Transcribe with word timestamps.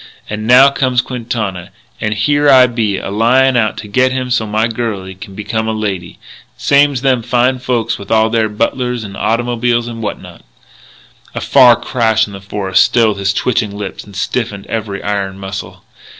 And 0.27 0.47
now 0.47 0.71
comes 0.71 0.99
Quintana, 0.99 1.69
and 2.01 2.15
here 2.15 2.49
I 2.49 2.65
be 2.65 2.97
a 2.97 3.11
lyin' 3.11 3.55
out 3.55 3.77
to 3.77 3.87
get 3.87 4.11
him 4.11 4.31
so's 4.31 4.49
my 4.49 4.67
girlie 4.67 5.13
can 5.13 5.35
become 5.35 5.67
a 5.67 5.73
lady, 5.73 6.17
same's 6.57 7.01
them 7.01 7.21
fine 7.21 7.59
folks 7.59 7.99
with 7.99 8.09
all 8.09 8.31
their 8.31 8.49
butlers 8.49 9.03
and 9.03 9.15
automobiles 9.15 9.87
and 9.87 10.01
what 10.01 10.19
not" 10.19 10.41
A 11.35 11.39
far 11.39 11.75
crash 11.75 12.25
in 12.25 12.33
the 12.33 12.41
forest 12.41 12.83
stilled 12.83 13.19
his 13.19 13.31
twitching 13.31 13.77
lips 13.77 14.03
and 14.03 14.15
stiffened 14.15 14.65
every 14.65 15.03
iron 15.03 15.37
muscle. 15.37 15.83